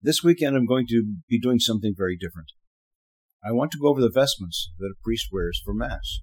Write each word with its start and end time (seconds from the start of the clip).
This 0.00 0.22
weekend 0.22 0.56
I'm 0.56 0.64
going 0.64 0.86
to 0.90 1.16
be 1.28 1.40
doing 1.40 1.58
something 1.58 1.92
very 1.96 2.16
different. 2.16 2.52
I 3.44 3.50
want 3.50 3.72
to 3.72 3.78
go 3.80 3.88
over 3.88 4.00
the 4.00 4.08
vestments 4.08 4.70
that 4.78 4.94
a 4.96 5.02
priest 5.02 5.26
wears 5.32 5.60
for 5.64 5.74
Mass. 5.74 6.20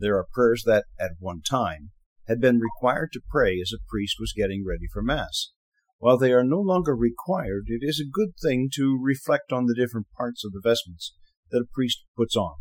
There 0.00 0.16
are 0.16 0.26
prayers 0.32 0.64
that, 0.66 0.86
at 0.98 1.12
one 1.20 1.40
time, 1.40 1.92
had 2.26 2.40
been 2.40 2.58
required 2.58 3.10
to 3.12 3.20
pray 3.30 3.60
as 3.60 3.70
a 3.72 3.84
priest 3.88 4.16
was 4.18 4.32
getting 4.36 4.64
ready 4.66 4.86
for 4.92 5.02
Mass. 5.02 5.52
While 5.98 6.18
they 6.18 6.32
are 6.32 6.42
no 6.42 6.58
longer 6.58 6.96
required, 6.96 7.66
it 7.68 7.86
is 7.86 8.00
a 8.00 8.10
good 8.10 8.32
thing 8.42 8.68
to 8.74 8.98
reflect 9.00 9.52
on 9.52 9.66
the 9.66 9.74
different 9.74 10.08
parts 10.18 10.44
of 10.44 10.50
the 10.50 10.60
vestments 10.60 11.14
that 11.52 11.62
a 11.62 11.72
priest 11.72 12.02
puts 12.16 12.34
on. 12.34 12.54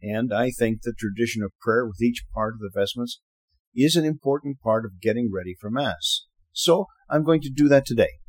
And 0.00 0.32
I 0.32 0.50
think 0.50 0.80
the 0.80 0.94
tradition 0.98 1.42
of 1.42 1.52
prayer 1.60 1.86
with 1.86 2.00
each 2.00 2.24
part 2.32 2.54
of 2.54 2.60
the 2.60 2.70
vestments 2.74 3.20
is 3.74 3.96
an 3.96 4.06
important 4.06 4.60
part 4.62 4.86
of 4.86 5.02
getting 5.02 5.30
ready 5.30 5.56
for 5.60 5.70
Mass. 5.70 6.24
So 6.52 6.86
I'm 7.10 7.22
going 7.22 7.42
to 7.42 7.50
do 7.54 7.68
that 7.68 7.84
today. 7.84 8.19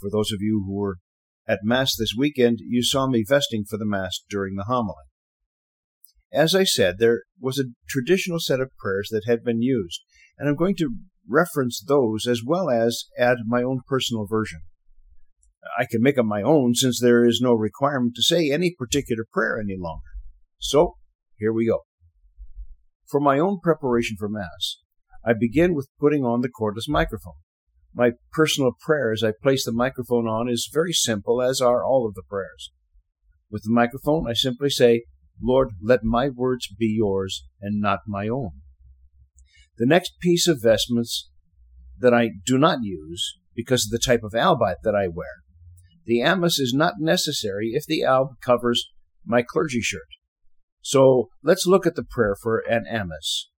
For 0.00 0.10
those 0.10 0.32
of 0.32 0.40
you 0.40 0.64
who 0.66 0.74
were 0.74 0.98
at 1.46 1.60
Mass 1.62 1.94
this 1.96 2.14
weekend, 2.16 2.58
you 2.60 2.82
saw 2.82 3.06
me 3.06 3.24
vesting 3.26 3.64
for 3.68 3.76
the 3.76 3.86
Mass 3.86 4.20
during 4.28 4.56
the 4.56 4.64
homily. 4.64 5.04
As 6.32 6.54
I 6.54 6.64
said, 6.64 6.96
there 6.98 7.22
was 7.38 7.58
a 7.58 7.70
traditional 7.88 8.40
set 8.40 8.60
of 8.60 8.70
prayers 8.78 9.08
that 9.12 9.22
had 9.26 9.44
been 9.44 9.62
used, 9.62 10.02
and 10.36 10.48
I'm 10.48 10.56
going 10.56 10.76
to 10.76 10.96
reference 11.28 11.80
those 11.80 12.26
as 12.26 12.42
well 12.44 12.68
as 12.68 13.04
add 13.18 13.38
my 13.46 13.62
own 13.62 13.80
personal 13.86 14.26
version. 14.26 14.60
I 15.78 15.86
can 15.90 16.02
make 16.02 16.18
up 16.18 16.26
my 16.26 16.42
own 16.42 16.74
since 16.74 17.00
there 17.00 17.24
is 17.24 17.40
no 17.40 17.52
requirement 17.52 18.14
to 18.16 18.22
say 18.22 18.50
any 18.50 18.74
particular 18.76 19.24
prayer 19.32 19.58
any 19.58 19.76
longer. 19.78 20.02
So, 20.58 20.96
here 21.38 21.52
we 21.52 21.66
go. 21.66 21.80
For 23.08 23.20
my 23.20 23.38
own 23.38 23.60
preparation 23.62 24.16
for 24.18 24.28
Mass, 24.28 24.78
I 25.24 25.32
begin 25.38 25.74
with 25.74 25.88
putting 25.98 26.24
on 26.24 26.40
the 26.40 26.50
cordless 26.50 26.88
microphone. 26.88 27.34
My 27.94 28.12
personal 28.32 28.72
prayer 28.80 29.12
as 29.12 29.22
I 29.22 29.32
place 29.40 29.64
the 29.64 29.72
microphone 29.72 30.26
on 30.26 30.48
is 30.48 30.68
very 30.72 30.92
simple, 30.92 31.40
as 31.40 31.60
are 31.60 31.84
all 31.84 32.06
of 32.06 32.14
the 32.14 32.24
prayers. 32.28 32.72
With 33.50 33.62
the 33.62 33.72
microphone, 33.72 34.28
I 34.28 34.32
simply 34.32 34.68
say, 34.68 35.04
Lord, 35.40 35.70
let 35.80 36.02
my 36.02 36.28
words 36.28 36.68
be 36.76 36.94
yours 36.96 37.44
and 37.60 37.80
not 37.80 38.00
my 38.06 38.28
own. 38.28 38.50
The 39.78 39.86
next 39.86 40.18
piece 40.20 40.48
of 40.48 40.62
vestments 40.62 41.30
that 41.98 42.12
I 42.12 42.30
do 42.44 42.58
not 42.58 42.78
use 42.82 43.38
because 43.54 43.86
of 43.86 43.90
the 43.90 44.04
type 44.04 44.24
of 44.24 44.32
albite 44.32 44.82
that 44.82 44.94
I 44.94 45.06
wear. 45.06 45.42
The 46.04 46.20
amice 46.20 46.58
is 46.58 46.74
not 46.74 46.94
necessary 46.98 47.70
if 47.74 47.86
the 47.86 48.02
alb 48.02 48.40
covers 48.40 48.90
my 49.24 49.42
clergy 49.42 49.80
shirt. 49.80 50.02
So 50.82 51.28
let's 51.42 51.66
look 51.66 51.86
at 51.86 51.94
the 51.94 52.04
prayer 52.04 52.36
for 52.40 52.58
an 52.68 52.84
amice. 52.90 53.48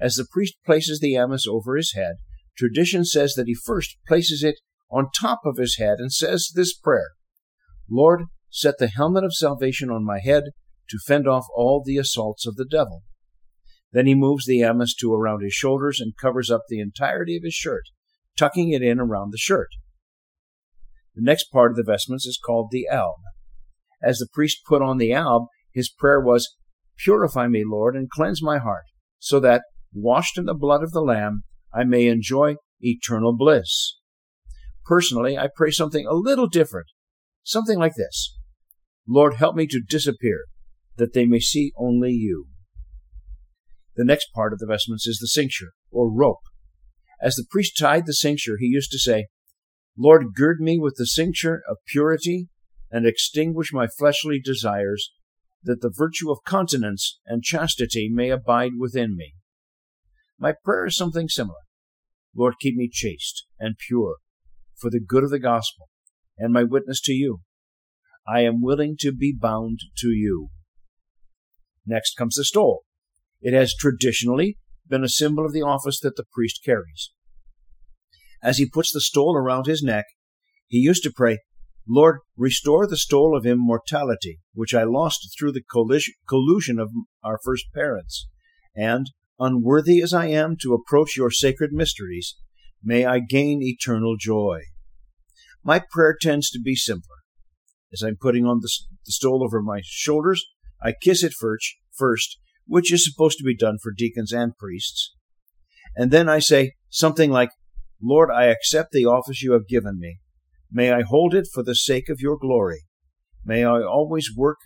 As 0.00 0.14
the 0.14 0.26
priest 0.30 0.54
places 0.64 1.00
the 1.00 1.16
amice 1.16 1.46
over 1.48 1.76
his 1.76 1.94
head, 1.94 2.16
Tradition 2.58 3.04
says 3.04 3.34
that 3.34 3.46
he 3.46 3.54
first 3.54 3.96
places 4.06 4.42
it 4.42 4.56
on 4.90 5.10
top 5.18 5.40
of 5.44 5.58
his 5.58 5.76
head 5.78 5.98
and 5.98 6.12
says 6.12 6.50
this 6.54 6.76
prayer 6.76 7.10
Lord, 7.88 8.24
set 8.50 8.78
the 8.78 8.88
helmet 8.88 9.22
of 9.22 9.34
salvation 9.34 9.90
on 9.90 10.04
my 10.04 10.18
head 10.18 10.44
to 10.90 10.98
fend 11.06 11.28
off 11.28 11.46
all 11.54 11.82
the 11.84 11.98
assaults 11.98 12.46
of 12.46 12.56
the 12.56 12.66
devil. 12.68 13.02
Then 13.92 14.06
he 14.06 14.14
moves 14.14 14.44
the 14.44 14.62
amice 14.62 14.94
to 14.96 15.12
around 15.12 15.42
his 15.42 15.52
shoulders 15.52 16.00
and 16.00 16.16
covers 16.16 16.50
up 16.50 16.62
the 16.68 16.80
entirety 16.80 17.36
of 17.36 17.44
his 17.44 17.54
shirt, 17.54 17.84
tucking 18.36 18.72
it 18.72 18.82
in 18.82 18.98
around 18.98 19.30
the 19.30 19.38
shirt. 19.38 19.68
The 21.14 21.22
next 21.22 21.50
part 21.50 21.70
of 21.70 21.76
the 21.76 21.84
vestments 21.84 22.26
is 22.26 22.40
called 22.44 22.68
the 22.70 22.86
alb. 22.90 23.20
As 24.02 24.18
the 24.18 24.28
priest 24.32 24.58
put 24.66 24.82
on 24.82 24.98
the 24.98 25.12
alb, 25.12 25.46
his 25.72 25.90
prayer 25.90 26.20
was, 26.20 26.56
Purify 26.98 27.46
me, 27.46 27.62
Lord, 27.64 27.94
and 27.94 28.10
cleanse 28.10 28.42
my 28.42 28.58
heart, 28.58 28.84
so 29.18 29.38
that, 29.40 29.62
washed 29.92 30.36
in 30.36 30.44
the 30.44 30.54
blood 30.54 30.82
of 30.82 30.92
the 30.92 31.00
Lamb, 31.00 31.44
I 31.72 31.84
may 31.84 32.06
enjoy 32.06 32.56
eternal 32.80 33.36
bliss. 33.36 33.96
Personally, 34.84 35.36
I 35.36 35.48
pray 35.54 35.70
something 35.70 36.06
a 36.06 36.14
little 36.14 36.48
different, 36.48 36.88
something 37.42 37.78
like 37.78 37.94
this 37.96 38.34
Lord, 39.06 39.34
help 39.34 39.56
me 39.56 39.66
to 39.68 39.80
disappear, 39.80 40.44
that 40.96 41.14
they 41.14 41.24
may 41.24 41.40
see 41.40 41.72
only 41.78 42.10
you. 42.10 42.46
The 43.96 44.04
next 44.04 44.32
part 44.34 44.52
of 44.52 44.58
the 44.58 44.66
vestments 44.66 45.06
is 45.06 45.18
the 45.18 45.26
cincture, 45.26 45.72
or 45.90 46.12
rope. 46.12 46.42
As 47.20 47.34
the 47.34 47.46
priest 47.50 47.76
tied 47.78 48.06
the 48.06 48.12
cincture, 48.12 48.56
he 48.58 48.66
used 48.66 48.92
to 48.92 48.98
say, 48.98 49.26
Lord, 49.96 50.34
gird 50.34 50.60
me 50.60 50.78
with 50.78 50.94
the 50.96 51.06
cincture 51.06 51.62
of 51.68 51.78
purity 51.86 52.48
and 52.90 53.06
extinguish 53.06 53.72
my 53.72 53.88
fleshly 53.88 54.40
desires, 54.40 55.10
that 55.64 55.80
the 55.80 55.92
virtue 55.92 56.30
of 56.30 56.38
continence 56.46 57.18
and 57.26 57.42
chastity 57.42 58.08
may 58.08 58.30
abide 58.30 58.72
within 58.78 59.16
me. 59.16 59.34
My 60.38 60.54
prayer 60.64 60.86
is 60.86 60.96
something 60.96 61.28
similar. 61.28 61.58
Lord, 62.34 62.54
keep 62.60 62.76
me 62.76 62.88
chaste 62.90 63.46
and 63.58 63.76
pure 63.76 64.16
for 64.76 64.90
the 64.90 65.00
good 65.00 65.24
of 65.24 65.30
the 65.30 65.40
gospel 65.40 65.88
and 66.36 66.52
my 66.52 66.62
witness 66.62 67.00
to 67.02 67.12
you. 67.12 67.40
I 68.26 68.40
am 68.40 68.62
willing 68.62 68.96
to 69.00 69.12
be 69.12 69.34
bound 69.36 69.80
to 69.98 70.08
you. 70.08 70.48
Next 71.86 72.14
comes 72.14 72.36
the 72.36 72.44
stole. 72.44 72.84
It 73.40 73.54
has 73.54 73.74
traditionally 73.74 74.58
been 74.86 75.02
a 75.02 75.08
symbol 75.08 75.44
of 75.44 75.52
the 75.52 75.62
office 75.62 75.98
that 76.00 76.16
the 76.16 76.26
priest 76.32 76.60
carries. 76.64 77.10
As 78.42 78.58
he 78.58 78.68
puts 78.68 78.92
the 78.92 79.00
stole 79.00 79.36
around 79.36 79.66
his 79.66 79.82
neck, 79.82 80.04
he 80.66 80.78
used 80.78 81.02
to 81.04 81.12
pray, 81.14 81.38
Lord, 81.88 82.18
restore 82.36 82.86
the 82.86 82.96
stole 82.96 83.36
of 83.36 83.46
immortality, 83.46 84.38
which 84.52 84.74
I 84.74 84.84
lost 84.84 85.34
through 85.36 85.52
the 85.52 85.64
collusion 86.28 86.78
of 86.78 86.90
our 87.24 87.38
first 87.42 87.64
parents, 87.74 88.28
and 88.76 89.06
unworthy 89.38 90.00
as 90.02 90.12
I 90.12 90.26
am 90.26 90.56
to 90.62 90.74
approach 90.74 91.16
your 91.16 91.30
sacred 91.30 91.72
mysteries, 91.72 92.36
may 92.82 93.04
I 93.04 93.20
gain 93.20 93.62
eternal 93.62 94.16
joy. 94.18 94.62
My 95.64 95.82
prayer 95.90 96.16
tends 96.20 96.50
to 96.50 96.60
be 96.60 96.74
simpler. 96.74 97.16
As 97.92 98.02
I'm 98.02 98.16
putting 98.20 98.44
on 98.44 98.60
the, 98.60 98.70
the 99.06 99.12
stole 99.12 99.42
over 99.42 99.62
my 99.62 99.80
shoulders, 99.84 100.44
I 100.82 100.94
kiss 101.00 101.22
it 101.22 101.32
first, 101.38 101.66
first, 101.96 102.38
which 102.66 102.92
is 102.92 103.04
supposed 103.04 103.38
to 103.38 103.44
be 103.44 103.56
done 103.56 103.78
for 103.82 103.92
deacons 103.96 104.32
and 104.32 104.56
priests. 104.56 105.14
And 105.96 106.10
then 106.10 106.28
I 106.28 106.38
say 106.38 106.72
something 106.90 107.30
like, 107.30 107.50
Lord, 108.02 108.30
I 108.30 108.44
accept 108.44 108.92
the 108.92 109.06
office 109.06 109.42
you 109.42 109.52
have 109.52 109.66
given 109.66 109.98
me. 109.98 110.18
May 110.70 110.92
I 110.92 111.02
hold 111.02 111.34
it 111.34 111.48
for 111.52 111.62
the 111.62 111.74
sake 111.74 112.08
of 112.08 112.20
your 112.20 112.36
glory. 112.36 112.82
May 113.44 113.64
I 113.64 113.80
always 113.80 114.30
work, 114.36 114.58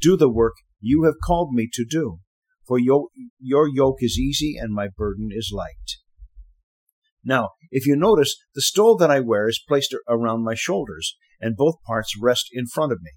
do 0.00 0.16
the 0.16 0.28
work 0.28 0.54
you 0.80 1.04
have 1.04 1.16
called 1.24 1.52
me 1.52 1.68
to 1.72 1.84
do 1.84 2.20
for 2.68 2.78
your, 2.78 3.08
your 3.40 3.66
yoke 3.66 3.98
is 4.00 4.18
easy 4.18 4.56
and 4.60 4.72
my 4.72 4.88
burden 4.96 5.30
is 5.32 5.50
light. 5.52 5.96
Now, 7.24 7.50
if 7.70 7.86
you 7.86 7.96
notice, 7.96 8.36
the 8.54 8.62
stole 8.62 8.96
that 8.98 9.10
I 9.10 9.20
wear 9.20 9.48
is 9.48 9.62
placed 9.66 9.94
around 10.08 10.44
my 10.44 10.54
shoulders, 10.54 11.16
and 11.40 11.56
both 11.56 11.82
parts 11.86 12.14
rest 12.20 12.46
in 12.52 12.66
front 12.66 12.92
of 12.92 13.00
me. 13.02 13.12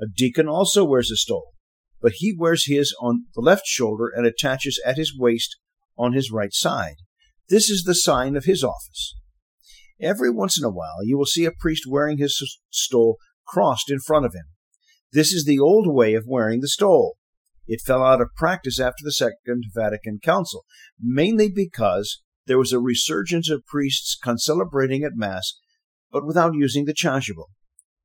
A 0.00 0.06
deacon 0.14 0.48
also 0.48 0.84
wears 0.84 1.10
a 1.10 1.16
stole, 1.16 1.52
but 2.00 2.12
he 2.16 2.34
wears 2.36 2.66
his 2.66 2.94
on 3.00 3.26
the 3.34 3.40
left 3.40 3.66
shoulder 3.66 4.10
and 4.14 4.26
attaches 4.26 4.80
at 4.84 4.96
his 4.96 5.16
waist 5.16 5.56
on 5.96 6.12
his 6.12 6.30
right 6.32 6.52
side. 6.52 6.96
This 7.48 7.70
is 7.70 7.84
the 7.84 7.94
sign 7.94 8.34
of 8.34 8.44
his 8.44 8.64
office. 8.64 9.14
Every 10.00 10.30
once 10.30 10.58
in 10.58 10.64
a 10.64 10.70
while, 10.70 11.04
you 11.04 11.16
will 11.16 11.26
see 11.26 11.44
a 11.44 11.52
priest 11.52 11.84
wearing 11.88 12.18
his 12.18 12.42
stole 12.70 13.16
crossed 13.46 13.90
in 13.90 14.00
front 14.00 14.26
of 14.26 14.34
him. 14.34 14.46
This 15.12 15.32
is 15.32 15.44
the 15.44 15.60
old 15.60 15.86
way 15.86 16.14
of 16.14 16.24
wearing 16.26 16.60
the 16.60 16.68
stole. 16.68 17.16
It 17.66 17.80
fell 17.84 18.02
out 18.02 18.20
of 18.20 18.34
practice 18.36 18.80
after 18.80 19.02
the 19.02 19.12
Second 19.12 19.64
Vatican 19.74 20.18
Council, 20.22 20.64
mainly 21.00 21.50
because 21.50 22.22
there 22.46 22.58
was 22.58 22.72
a 22.72 22.80
resurgence 22.80 23.50
of 23.50 23.66
priests 23.66 24.16
concelebrating 24.22 25.04
at 25.04 25.16
Mass, 25.16 25.54
but 26.10 26.26
without 26.26 26.54
using 26.54 26.84
the 26.84 26.94
chasuble, 26.94 27.46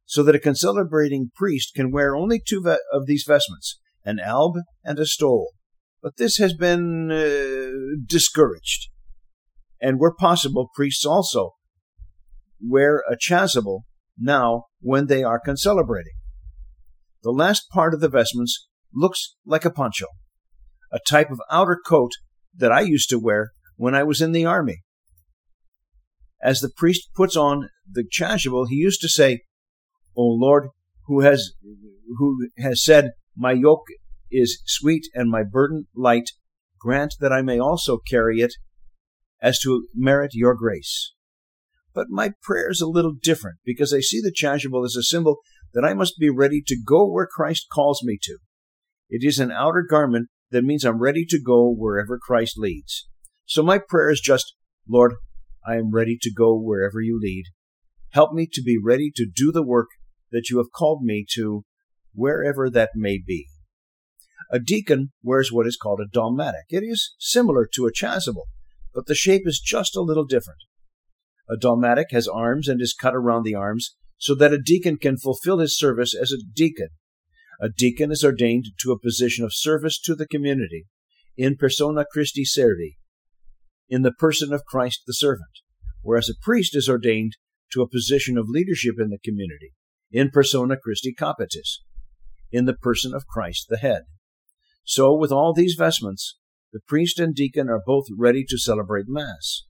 so 0.06 0.24
that 0.24 0.36
a 0.36 0.40
concelebrating 0.40 1.32
priest 1.36 1.74
can 1.76 1.92
wear 1.92 2.16
only 2.16 2.42
two 2.46 2.64
of 2.92 3.06
these 3.06 3.24
vestments, 3.28 3.80
an 4.04 4.20
alb 4.20 4.56
and 4.84 4.98
a 5.00 5.06
stole. 5.06 5.52
But 6.02 6.18
this 6.18 6.38
has 6.38 6.54
been 6.54 7.12
uh, 7.12 8.02
discouraged. 8.08 8.90
And 9.80 10.00
where 10.00 10.14
possible, 10.14 10.70
priests 10.76 11.06
also 11.06 11.52
wear 12.60 13.04
a 13.10 13.16
chasuble 13.16 13.82
now 14.18 14.66
when 14.80 15.08
they 15.08 15.24
are 15.24 15.42
concelebrating. 15.44 16.14
The 17.24 17.32
last 17.32 17.70
part 17.72 17.94
of 17.94 18.00
the 18.00 18.10
vestments 18.10 18.68
looks 18.94 19.36
like 19.46 19.66
a 19.66 19.72
poncho, 19.72 20.08
a 20.92 21.00
type 21.08 21.32
of 21.32 21.42
outer 21.50 21.80
coat 21.86 22.12
that 22.56 22.72
I 22.72 22.82
used 22.82 23.10
to 23.10 23.20
wear 23.20 23.52
when 23.76 23.96
I 23.96 24.04
was 24.04 24.22
in 24.22 24.32
the 24.32 24.46
army. 24.46 24.82
As 26.42 26.60
the 26.60 26.72
priest 26.76 27.10
puts 27.16 27.36
on 27.36 27.70
the 27.90 28.04
chasuble, 28.04 28.68
he 28.68 28.76
used 28.76 29.02
to 29.02 29.10
say, 29.10 29.42
O 30.16 30.24
Lord, 30.24 30.70
who 31.06 31.22
has, 31.22 31.54
who 32.18 32.48
has 32.58 32.84
said, 32.84 33.12
My 33.36 33.52
yoke 33.52 33.86
is 34.32 34.62
sweet 34.66 35.04
and 35.14 35.30
my 35.30 35.44
burden 35.44 35.88
light, 35.96 36.32
grant 36.80 37.16
that 37.20 37.32
I 37.32 37.42
may 37.42 37.60
also 37.60 37.98
carry 37.98 38.40
it 38.40 38.54
as 39.42 39.60
to 39.60 39.88
merit 39.94 40.32
your 40.34 40.56
grace. 40.56 41.14
But 41.94 42.08
my 42.10 42.34
prayer 42.42 42.70
is 42.70 42.82
a 42.82 42.88
little 42.88 43.14
different 43.22 43.58
because 43.66 43.94
I 43.94 44.00
see 44.00 44.22
the 44.22 44.34
chasuble 44.34 44.86
as 44.86 44.96
a 44.96 45.04
symbol 45.04 45.38
that 45.74 45.84
I 45.84 45.94
must 45.94 46.18
be 46.18 46.30
ready 46.30 46.62
to 46.68 46.82
go 46.86 47.10
where 47.10 47.28
Christ 47.28 47.68
calls 47.72 48.02
me 48.04 48.18
to. 48.24 48.38
It 49.12 49.28
is 49.28 49.40
an 49.40 49.52
outer 49.52 49.86
garment 49.88 50.30
that 50.52 50.64
means 50.64 50.86
I'm 50.86 51.02
ready 51.02 51.26
to 51.30 51.42
go 51.46 51.70
wherever 51.70 52.18
Christ 52.18 52.58
leads. 52.58 53.10
So 53.46 53.62
my 53.62 53.78
prayer 53.78 54.10
is 54.10 54.22
just, 54.22 54.56
Lord, 54.88 55.16
I 55.68 55.76
am 55.76 55.92
ready 55.92 56.18
to 56.22 56.32
go 56.34 56.58
wherever 56.58 57.02
you 57.02 57.20
lead. 57.22 57.44
Help 58.12 58.32
me 58.34 58.48
to 58.54 58.64
be 58.64 58.78
ready 58.82 59.12
to 59.16 59.28
do 59.34 59.52
the 59.52 59.66
work 59.66 59.90
that 60.32 60.50
you 60.50 60.58
have 60.58 60.72
called 60.74 61.04
me 61.04 61.26
to, 61.34 61.66
wherever 62.14 62.70
that 62.70 62.92
may 62.96 63.20
be. 63.26 63.48
A 64.50 64.60
deacon 64.60 65.12
wears 65.22 65.52
what 65.52 65.68
is 65.68 65.78
called 65.78 66.00
a 66.00 66.10
dalmatic. 66.10 66.66
It 66.70 66.84
is 66.84 67.14
similar 67.20 67.68
to 67.74 67.86
a 67.86 67.92
chasuble, 67.92 68.46
but 68.94 69.08
the 69.08 69.16
shape 69.16 69.44
is 69.46 69.60
just 69.60 69.96
a 69.96 70.02
little 70.02 70.26
different. 70.26 70.60
A 71.50 71.58
dalmatic 71.58 72.08
has 72.12 72.30
arms 72.30 72.70
and 72.70 72.82
is 72.82 72.96
cut 73.00 73.14
around 73.14 73.44
the 73.44 73.56
arms 73.56 73.96
so 74.18 74.36
that 74.36 74.54
a 74.54 74.62
deacon 74.62 74.98
can 74.98 75.18
fulfill 75.18 75.60
his 75.60 75.78
service 75.78 76.16
as 76.16 76.32
a 76.32 76.44
deacon. 76.56 76.90
A 77.62 77.70
deacon 77.70 78.12
is 78.12 78.24
ordained 78.24 78.72
to 78.80 78.92
a 78.92 79.00
position 79.00 79.46
of 79.46 79.54
service 79.54 80.00
to 80.02 80.16
the 80.16 80.26
community, 80.26 80.88
in 81.38 81.56
persona 81.56 82.06
Christi 82.12 82.44
servi, 82.44 82.98
in 83.88 84.02
the 84.02 84.12
person 84.12 84.52
of 84.52 84.66
Christ 84.66 85.04
the 85.06 85.14
servant, 85.14 85.60
whereas 86.02 86.28
a 86.28 86.34
priest 86.42 86.76
is 86.76 86.90
ordained 86.90 87.34
to 87.74 87.84
a 87.84 87.88
position 87.88 88.36
of 88.36 88.50
leadership 88.50 88.96
in 89.00 89.10
the 89.10 89.20
community, 89.24 89.74
in 90.12 90.32
persona 90.32 90.76
Christi 90.76 91.14
capitis, 91.14 91.82
in 92.52 92.66
the 92.66 92.74
person 92.74 93.14
of 93.14 93.28
Christ 93.28 93.68
the 93.70 93.78
head. 93.78 94.06
So, 94.84 95.16
with 95.16 95.32
all 95.32 95.54
these 95.54 95.76
vestments, 95.78 96.38
the 96.74 96.82
priest 96.88 97.20
and 97.20 97.36
deacon 97.36 97.70
are 97.70 97.84
both 97.86 98.06
ready 98.18 98.44
to 98.50 98.58
celebrate 98.58 99.06
Mass. 99.08 99.66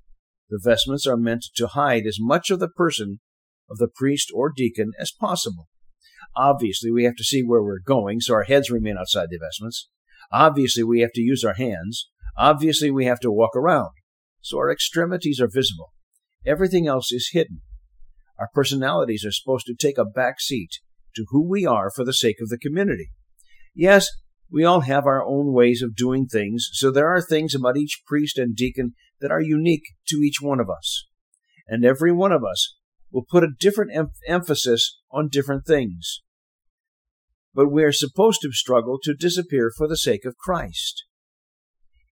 The 0.49 0.61
vestments 0.63 1.05
are 1.05 1.17
meant 1.17 1.45
to 1.55 1.67
hide 1.67 2.05
as 2.05 2.17
much 2.21 2.51
of 2.51 2.59
the 2.59 2.69
person 2.69 3.19
of 3.69 3.79
the 3.79 3.89
priest 3.93 4.31
or 4.33 4.49
deacon 4.55 4.91
as 4.97 5.11
possible. 5.11 5.67
Obviously, 6.35 6.91
we 6.91 7.03
have 7.03 7.15
to 7.15 7.23
see 7.23 7.41
where 7.41 7.63
we're 7.63 7.79
going, 7.79 8.19
so 8.19 8.33
our 8.33 8.43
heads 8.43 8.69
remain 8.69 8.97
outside 8.97 9.27
the 9.29 9.37
vestments. 9.37 9.89
Obviously, 10.31 10.83
we 10.83 11.01
have 11.01 11.11
to 11.13 11.21
use 11.21 11.43
our 11.43 11.55
hands. 11.55 12.09
Obviously, 12.37 12.89
we 12.89 13.05
have 13.05 13.19
to 13.19 13.31
walk 13.31 13.55
around, 13.55 13.91
so 14.41 14.57
our 14.57 14.71
extremities 14.71 15.39
are 15.39 15.49
visible. 15.51 15.91
Everything 16.45 16.87
else 16.87 17.11
is 17.11 17.29
hidden. 17.33 17.61
Our 18.39 18.49
personalities 18.53 19.25
are 19.25 19.31
supposed 19.31 19.65
to 19.67 19.75
take 19.75 19.97
a 19.97 20.05
back 20.05 20.39
seat 20.39 20.79
to 21.15 21.25
who 21.29 21.47
we 21.47 21.65
are 21.65 21.91
for 21.91 22.05
the 22.05 22.13
sake 22.13 22.37
of 22.41 22.49
the 22.49 22.57
community. 22.57 23.11
Yes, 23.75 24.07
we 24.49 24.63
all 24.63 24.81
have 24.81 25.05
our 25.05 25.23
own 25.23 25.53
ways 25.53 25.81
of 25.81 25.95
doing 25.95 26.25
things, 26.25 26.69
so 26.73 26.91
there 26.91 27.13
are 27.13 27.21
things 27.21 27.53
about 27.53 27.77
each 27.77 28.01
priest 28.05 28.37
and 28.37 28.55
deacon 28.55 28.95
that 29.19 29.31
are 29.31 29.41
unique 29.41 29.83
to 30.07 30.17
each 30.17 30.41
one 30.41 30.59
of 30.59 30.69
us. 30.69 31.05
And 31.67 31.85
every 31.85 32.11
one 32.11 32.31
of 32.31 32.43
us 32.43 32.75
will 33.11 33.25
put 33.29 33.43
a 33.43 33.51
different 33.59 33.91
em- 33.93 34.11
emphasis 34.27 34.99
on 35.11 35.27
different 35.27 35.65
things. 35.65 36.21
But 37.53 37.71
we 37.71 37.83
are 37.83 37.91
supposed 37.91 38.41
to 38.41 38.51
struggle 38.51 38.97
to 39.03 39.13
disappear 39.13 39.71
for 39.75 39.87
the 39.87 39.97
sake 39.97 40.25
of 40.25 40.37
Christ. 40.37 41.03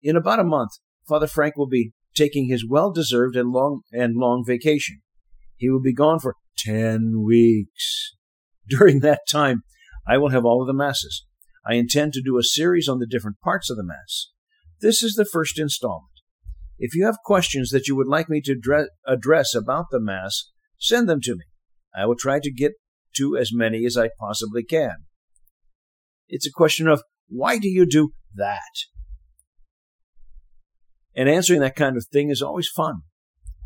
In 0.02 0.16
about 0.16 0.40
a 0.40 0.44
month, 0.44 0.72
Father 1.08 1.28
Frank 1.28 1.56
will 1.56 1.68
be 1.68 1.94
taking 2.16 2.48
his 2.48 2.68
well 2.68 2.92
deserved 2.92 3.36
and 3.36 3.52
long 3.52 3.82
and 3.92 4.16
long 4.16 4.44
vacation. 4.46 5.02
He 5.56 5.70
will 5.70 5.82
be 5.82 5.94
gone 5.94 6.20
for 6.20 6.36
ten 6.58 7.24
weeks. 7.24 8.16
During 8.68 9.00
that 9.02 9.22
time, 9.30 9.64
I 10.08 10.18
will 10.18 10.30
have 10.30 10.46
all 10.46 10.62
of 10.62 10.68
the 10.68 10.74
masses. 10.74 11.26
I 11.66 11.76
intend 11.76 12.14
to 12.14 12.22
do 12.24 12.38
a 12.38 12.44
series 12.44 12.88
on 12.88 13.00
the 13.00 13.08
different 13.08 13.40
parts 13.42 13.70
of 13.70 13.78
the 13.78 13.84
Mass. 13.84 14.30
This 14.82 15.04
is 15.04 15.16
the 15.16 15.26
first 15.26 15.60
installment. 15.60 16.12
If 16.80 16.96
you 16.96 17.06
have 17.06 17.18
questions 17.26 17.72
that 17.72 17.88
you 17.88 17.96
would 17.96 18.08
like 18.08 18.30
me 18.30 18.42
to 18.42 18.88
address 19.06 19.56
about 19.56 19.86
the 19.92 20.00
Mass, 20.00 20.52
send 20.78 21.10
them 21.10 21.20
to 21.22 21.36
me. 21.36 21.46
I 21.96 22.06
will 22.06 22.16
try 22.18 22.40
to 22.40 22.52
get 22.52 22.74
to 23.18 23.38
as 23.38 23.52
many 23.54 23.86
as 23.86 23.98
I 23.98 24.10
possibly 24.20 24.64
can. 24.64 25.06
It's 26.28 26.48
a 26.48 26.52
question 26.52 26.88
of 26.88 27.04
why 27.28 27.58
do 27.58 27.68
you 27.68 27.86
do 27.86 28.12
that? 28.36 28.62
And 31.16 31.28
answering 31.28 31.62
that 31.62 31.76
kind 31.76 31.98
of 31.98 32.06
thing 32.06 32.30
is 32.30 32.42
always 32.42 32.70
fun. 32.70 33.02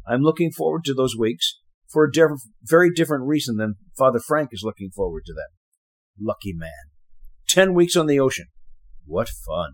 I'm 0.07 0.21
looking 0.21 0.51
forward 0.51 0.83
to 0.85 0.93
those 0.93 1.17
weeks 1.17 1.59
for 1.91 2.05
a 2.05 2.37
very 2.63 2.91
different 2.95 3.25
reason 3.27 3.57
than 3.57 3.75
Father 3.97 4.19
Frank 4.19 4.49
is 4.51 4.63
looking 4.63 4.89
forward 4.95 5.23
to 5.25 5.33
them. 5.33 5.49
Lucky 6.19 6.53
man. 6.53 6.69
10 7.49 7.73
weeks 7.73 7.97
on 7.97 8.07
the 8.07 8.19
ocean. 8.19 8.45
What 9.05 9.27
fun. 9.45 9.73